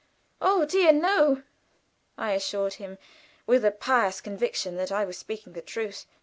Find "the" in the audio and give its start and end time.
5.53-5.61